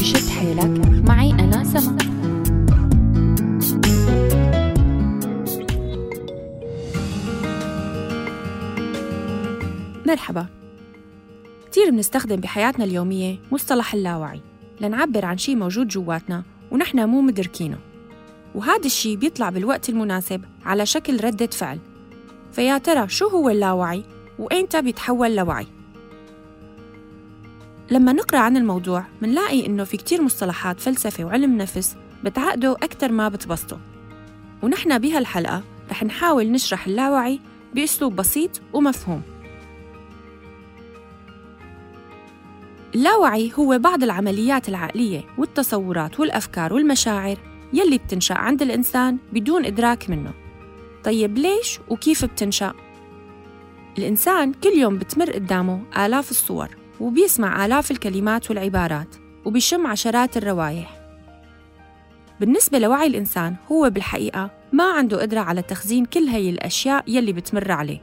بشد 0.00 0.28
حيلك. 0.28 1.08
معي 1.08 1.30
أنا 1.30 1.64
سما. 1.64 1.96
مرحبا. 10.06 10.46
كتير 11.70 11.90
بنستخدم 11.90 12.36
بحياتنا 12.36 12.84
اليومية 12.84 13.38
مصطلح 13.52 13.94
اللاوعي. 13.94 14.40
لنعبر 14.80 15.24
عن 15.24 15.38
شي 15.38 15.54
موجود 15.54 15.88
جواتنا 15.88 16.42
ونحن 16.70 17.04
مو 17.04 17.20
مدركينه. 17.20 17.78
وهذا 18.54 18.86
الشي 18.86 19.16
بيطلع 19.16 19.50
بالوقت 19.50 19.88
المناسب 19.88 20.44
على 20.64 20.86
شكل 20.86 21.24
ردة 21.24 21.46
فعل. 21.46 21.78
فيا 22.52 22.78
ترى 22.78 23.08
شو 23.08 23.28
هو 23.28 23.48
اللاوعي؟ 23.48 24.04
وإمتى 24.38 24.82
بيتحول 24.82 25.36
لوعي؟ 25.36 25.66
لما 27.90 28.12
نقرأ 28.12 28.38
عن 28.38 28.56
الموضوع 28.56 29.04
منلاقي 29.22 29.66
إنه 29.66 29.84
في 29.84 29.96
كتير 29.96 30.22
مصطلحات 30.22 30.80
فلسفة 30.80 31.24
وعلم 31.24 31.56
نفس 31.56 31.96
بتعقدوا 32.24 32.84
أكتر 32.84 33.12
ما 33.12 33.28
بتبسطوا. 33.28 33.78
ونحن 34.62 34.98
بهالحلقة 34.98 35.62
رح 35.90 36.04
نحاول 36.04 36.50
نشرح 36.52 36.86
اللاوعي 36.86 37.40
بأسلوب 37.74 38.16
بسيط 38.16 38.60
ومفهوم. 38.72 39.22
اللاوعي 42.94 43.52
هو 43.58 43.78
بعض 43.78 44.02
العمليات 44.02 44.68
العقلية 44.68 45.24
والتصورات 45.38 46.20
والأفكار 46.20 46.72
والمشاعر 46.72 47.36
يلي 47.72 47.98
بتنشأ 47.98 48.34
عند 48.34 48.62
الإنسان 48.62 49.18
بدون 49.32 49.64
إدراك 49.64 50.10
منه. 50.10 50.32
طيب 51.04 51.38
ليش 51.38 51.78
وكيف 51.88 52.24
بتنشأ؟ 52.24 52.72
الإنسان 53.98 54.52
كل 54.52 54.78
يوم 54.78 54.98
بتمر 54.98 55.30
قدامه 55.32 55.82
آلاف 55.96 56.30
الصور. 56.30 56.81
وبيسمع 57.02 57.66
آلاف 57.66 57.90
الكلمات 57.90 58.50
والعبارات 58.50 59.16
وبيشم 59.44 59.86
عشرات 59.86 60.36
الروائح 60.36 61.02
بالنسبة 62.40 62.78
لوعي 62.78 63.06
الإنسان 63.06 63.56
هو 63.72 63.90
بالحقيقة 63.90 64.50
ما 64.72 64.84
عنده 64.84 65.22
قدرة 65.22 65.40
على 65.40 65.62
تخزين 65.62 66.04
كل 66.04 66.24
هي 66.24 66.50
الأشياء 66.50 67.04
يلي 67.06 67.32
بتمر 67.32 67.72
عليه. 67.72 68.00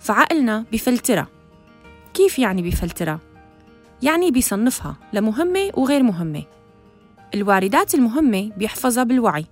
فعقلنا 0.00 0.64
بفلترها 0.72 1.28
كيف 2.14 2.38
يعني 2.38 2.62
بفلترها؟ 2.62 3.20
يعني 4.02 4.30
بيصنفها 4.30 4.96
لمهمة 5.12 5.70
وغير 5.74 6.02
مهمة. 6.02 6.42
الواردات 7.34 7.94
المهمة 7.94 8.50
بيحفظها 8.56 9.04
بالوعي 9.04 9.46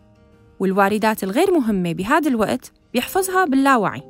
والواردات 0.61 1.25
الغير 1.25 1.51
مهمة 1.51 1.93
بهذا 1.93 2.29
الوقت 2.29 2.73
بيحفظها 2.93 3.45
باللاوعي. 3.45 4.03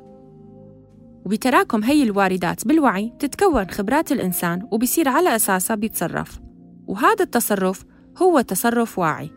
وبتراكم 1.25 1.83
هي 1.83 2.03
الواردات 2.03 2.67
بالوعي 2.67 3.13
تتكون 3.19 3.69
خبرات 3.69 4.11
الإنسان 4.11 4.67
وبصير 4.71 5.09
على 5.09 5.35
أساسها 5.35 5.75
بيتصرف. 5.75 6.39
وهذا 6.87 7.23
التصرف 7.23 7.83
هو 8.17 8.41
تصرف 8.41 8.99
واعي 8.99 9.31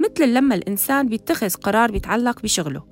مثل 0.00 0.34
لما 0.34 0.54
الإنسان 0.54 1.08
بيتخذ 1.08 1.50
قرار 1.50 1.90
بيتعلق 1.90 2.42
بشغله. 2.42 2.82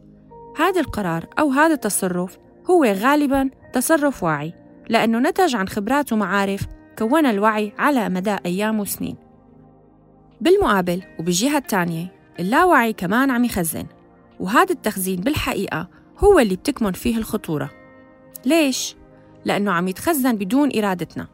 هذا 0.56 0.80
القرار 0.80 1.26
أو 1.38 1.50
هذا 1.50 1.74
التصرف 1.74 2.38
هو 2.70 2.84
غالباً 2.84 3.50
تصرف 3.72 4.22
واعي 4.22 4.52
لأنه 4.88 5.18
نتج 5.18 5.56
عن 5.56 5.68
خبرات 5.68 6.12
ومعارف 6.12 6.66
كونها 6.98 7.30
الوعي 7.30 7.72
على 7.78 8.08
مدى 8.08 8.36
أيام 8.46 8.80
وسنين. 8.80 9.16
بالمقابل 10.40 11.02
وبالجهة 11.18 11.58
الثانية 11.58 12.12
اللاوعي 12.40 12.92
كمان 12.92 13.30
عم 13.30 13.44
يخزن. 13.44 13.86
وهذا 14.40 14.72
التخزين 14.72 15.20
بالحقيقة 15.20 15.88
هو 16.18 16.38
اللي 16.38 16.56
بتكمن 16.56 16.92
فيه 16.92 17.16
الخطورة. 17.18 17.70
ليش؟ 18.46 18.96
لأنه 19.44 19.72
عم 19.72 19.88
يتخزن 19.88 20.36
بدون 20.36 20.78
إرادتنا. 20.78 21.28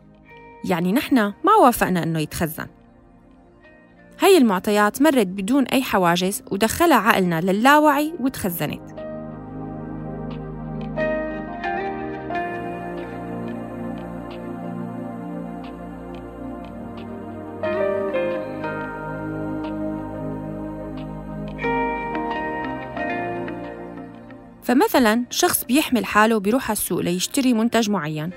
يعني 0.65 0.93
نحن 0.93 1.17
ما 1.17 1.55
وافقنا 1.63 2.03
أنه 2.03 2.19
يتخزن. 2.19 2.67
هي 4.21 4.39
المعطيات 4.39 5.03
مرت 5.03 5.27
بدون 5.27 5.65
أي 5.65 5.83
حواجز 5.83 6.42
ودخلها 6.51 6.97
عقلنا 6.97 7.41
للاوعي 7.41 8.14
وتخزنت. 8.20 9.02
فمثلا 24.62 25.24
شخص 25.30 25.64
بيحمل 25.64 26.05
حاله 26.05 26.40
بيروح 26.40 26.70
على 26.70 26.77
السوق 26.77 27.00
ليشتري 27.00 27.52
منتج 27.52 27.90
معين 27.90 28.30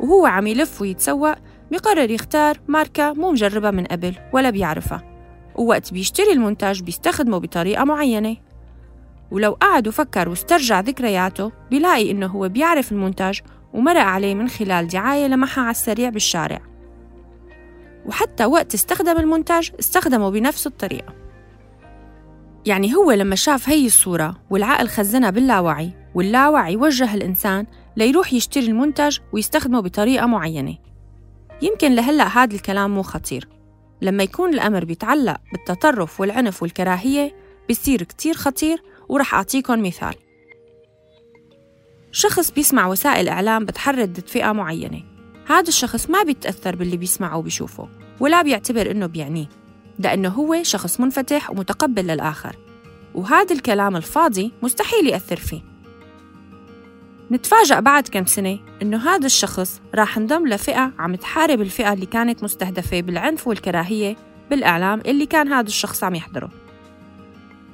وهو 0.00 0.26
عم 0.26 0.46
يلف 0.46 0.80
ويتسوق 0.82 1.34
بقرر 1.70 2.10
يختار 2.10 2.60
ماركة 2.68 3.12
مو 3.12 3.30
مجربة 3.32 3.70
من 3.70 3.84
قبل 3.84 4.14
ولا 4.32 4.50
بيعرفها 4.50 5.12
ووقت 5.56 5.92
بيشتري 5.92 6.32
المنتج 6.32 6.82
بيستخدمه 6.82 7.38
بطريقة 7.38 7.84
معينة. 7.84 8.36
ولو 9.30 9.52
قعد 9.52 9.88
وفكر 9.88 10.28
واسترجع 10.28 10.80
ذكرياته 10.80 11.52
بيلاقي 11.70 12.10
إنه 12.10 12.26
هو 12.26 12.48
بيعرف 12.48 12.92
المنتج 12.92 13.40
ومرق 13.72 14.02
عليه 14.02 14.34
من 14.34 14.48
خلال 14.48 14.88
دعاية 14.88 15.26
لمحها 15.26 15.64
على 15.64 15.70
السريع 15.70 16.08
بالشارع. 16.08 16.60
وحتى 18.06 18.44
وقت 18.44 18.74
استخدم 18.74 19.18
المنتج 19.18 19.70
استخدمه 19.80 20.30
بنفس 20.30 20.66
الطريقة. 20.66 21.21
يعني 22.66 22.94
هو 22.94 23.12
لما 23.12 23.36
شاف 23.36 23.68
هي 23.68 23.86
الصورة 23.86 24.36
والعقل 24.50 24.88
خزنها 24.88 25.30
باللاوعي 25.30 25.90
واللاوعي 26.14 26.76
وجه 26.76 27.14
الإنسان 27.14 27.66
ليروح 27.96 28.32
يشتري 28.32 28.66
المنتج 28.66 29.18
ويستخدمه 29.32 29.80
بطريقة 29.80 30.26
معينة. 30.26 30.76
يمكن 31.62 31.92
لهلأ 31.92 32.24
هذا 32.24 32.54
الكلام 32.54 32.94
مو 32.94 33.02
خطير. 33.02 33.48
لما 34.02 34.22
يكون 34.22 34.54
الأمر 34.54 34.84
بيتعلق 34.84 35.36
بالتطرف 35.52 36.20
والعنف 36.20 36.62
والكراهية 36.62 37.34
بيصير 37.68 38.02
كتير 38.02 38.34
خطير 38.34 38.82
ورح 39.08 39.34
أعطيكم 39.34 39.82
مثال. 39.82 40.14
شخص 42.12 42.50
بيسمع 42.50 42.86
وسائل 42.86 43.28
إعلام 43.28 43.64
بتحرض 43.64 44.08
ضد 44.08 44.28
فئة 44.28 44.52
معينة. 44.52 45.02
هذا 45.46 45.68
الشخص 45.68 46.10
ما 46.10 46.22
بيتأثر 46.22 46.76
باللي 46.76 46.96
بيسمعه 46.96 47.36
وبيشوفه 47.36 47.88
ولا 48.20 48.42
بيعتبر 48.42 48.90
إنه 48.90 49.06
بيعنيه. 49.06 49.61
لأنه 49.98 50.28
هو 50.28 50.62
شخص 50.62 51.00
منفتح 51.00 51.50
ومتقبل 51.50 52.06
للآخر. 52.06 52.56
وهذا 53.14 53.54
الكلام 53.54 53.96
الفاضي 53.96 54.52
مستحيل 54.62 55.06
يأثر 55.06 55.36
فيه. 55.36 55.60
نتفاجأ 57.30 57.80
بعد 57.80 58.08
كم 58.08 58.26
سنة 58.26 58.58
إنه 58.82 59.08
هذا 59.08 59.26
الشخص 59.26 59.80
راح 59.94 60.18
انضم 60.18 60.46
لفئة 60.46 60.92
عم 60.98 61.14
تحارب 61.14 61.60
الفئة 61.60 61.92
اللي 61.92 62.06
كانت 62.06 62.44
مستهدفة 62.44 63.00
بالعنف 63.00 63.48
والكراهية 63.48 64.16
بالإعلام 64.50 65.00
اللي 65.06 65.26
كان 65.26 65.52
هذا 65.52 65.66
الشخص 65.66 66.04
عم 66.04 66.14
يحضره. 66.14 66.50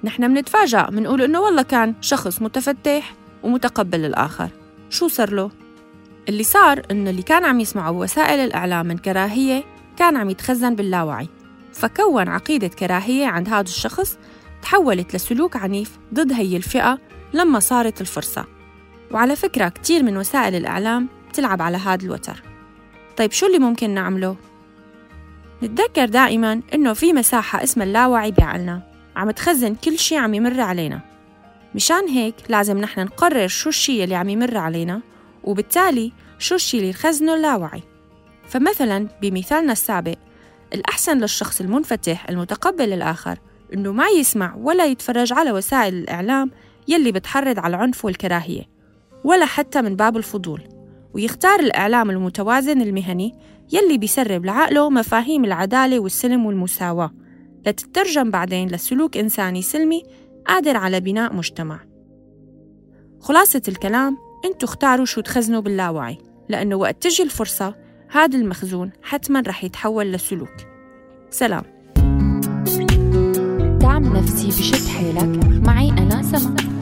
نحن 0.04 0.30
منتفاجأ 0.30 0.90
منقول 0.90 1.22
إنه 1.22 1.40
والله 1.40 1.62
كان 1.62 1.94
شخص 2.00 2.42
متفتح 2.42 3.14
ومتقبل 3.42 3.98
للآخر. 3.98 4.48
شو 4.90 5.08
صار 5.08 5.32
له؟ 5.32 5.50
اللي 6.28 6.42
صار 6.42 6.82
إنه 6.90 7.10
اللي 7.10 7.22
كان 7.22 7.44
عم 7.44 7.60
يسمعه 7.60 7.92
بوسائل 7.92 8.38
الإعلام 8.38 8.86
من 8.86 8.98
كراهية 8.98 9.64
كان 9.96 10.16
عم 10.16 10.30
يتخزن 10.30 10.74
باللاوعي. 10.74 11.28
فكون 11.72 12.28
عقيدة 12.28 12.68
كراهية 12.68 13.26
عند 13.26 13.48
هذا 13.48 13.60
الشخص 13.60 14.18
تحولت 14.62 15.14
لسلوك 15.14 15.56
عنيف 15.56 15.98
ضد 16.14 16.32
هي 16.32 16.56
الفئة 16.56 16.98
لما 17.32 17.60
صارت 17.60 18.00
الفرصة. 18.00 18.44
وعلى 19.10 19.36
فكرة 19.36 19.68
كتير 19.68 20.02
من 20.02 20.16
وسائل 20.16 20.54
الإعلام 20.54 21.08
تلعب 21.32 21.62
على 21.62 21.76
هذا 21.76 22.04
الوتر. 22.04 22.42
طيب 23.16 23.32
شو 23.32 23.46
اللي 23.46 23.58
ممكن 23.58 23.90
نعمله؟ 23.90 24.36
نتذكر 25.62 26.04
دائما 26.04 26.60
إنه 26.74 26.92
في 26.92 27.12
مساحة 27.12 27.62
اسمها 27.62 27.86
اللاوعي 27.86 28.30
بعقلنا 28.30 28.82
عم 29.16 29.30
تخزن 29.30 29.74
كل 29.74 29.98
شي 29.98 30.16
عم 30.16 30.34
يمر 30.34 30.60
علينا. 30.60 31.00
مشان 31.74 32.08
هيك 32.08 32.34
لازم 32.48 32.78
نحن 32.78 33.00
نقرر 33.00 33.48
شو 33.48 33.68
الشي 33.68 34.04
اللي 34.04 34.14
عم 34.14 34.28
يمر 34.28 34.56
علينا 34.56 35.00
وبالتالي 35.44 36.12
شو 36.38 36.54
الشي 36.54 36.78
اللي 36.78 36.90
نخزنه 36.90 37.34
اللاوعي. 37.34 37.82
فمثلا 38.48 39.08
بمثالنا 39.22 39.72
السابق 39.72 40.16
الأحسن 40.74 41.18
للشخص 41.18 41.60
المنفتح 41.60 42.28
المتقبل 42.28 42.84
للآخر 42.84 43.38
إنه 43.74 43.92
ما 43.92 44.08
يسمع 44.08 44.54
ولا 44.56 44.86
يتفرج 44.86 45.32
على 45.32 45.52
وسائل 45.52 45.94
الإعلام 45.94 46.50
يلي 46.88 47.12
بتحرض 47.12 47.58
على 47.58 47.76
العنف 47.76 48.04
والكراهية 48.04 48.62
ولا 49.24 49.46
حتى 49.46 49.82
من 49.82 49.96
باب 49.96 50.16
الفضول 50.16 50.62
ويختار 51.14 51.60
الإعلام 51.60 52.10
المتوازن 52.10 52.82
المهني 52.82 53.38
يلي 53.72 53.98
بيسرب 53.98 54.44
لعقله 54.44 54.90
مفاهيم 54.90 55.44
العدالة 55.44 55.98
والسلم 55.98 56.46
والمساواة 56.46 57.10
لتترجم 57.66 58.30
بعدين 58.30 58.68
لسلوك 58.68 59.16
إنساني 59.16 59.62
سلمي 59.62 60.02
قادر 60.46 60.76
على 60.76 61.00
بناء 61.00 61.34
مجتمع. 61.34 61.80
خلاصة 63.20 63.62
الكلام 63.68 64.16
انتو 64.44 64.66
اختاروا 64.66 65.04
شو 65.04 65.20
تخزنوا 65.20 65.60
باللاوعي 65.60 66.18
لأنه 66.48 66.76
وقت 66.76 67.02
تجي 67.02 67.22
الفرصة 67.22 67.74
هذا 68.10 68.38
المخزون 68.38 68.90
حتما 69.02 69.42
رح 69.46 69.64
يتحول 69.64 70.12
لسلوك. 70.12 70.48
سلام. 71.30 71.62
دعم 73.80 74.16
نفسي 74.16 74.48
بشد 74.48 74.88
حيلك. 74.88 75.44
معي 75.66 75.88
أنا 75.88 76.22
سما 76.22 76.77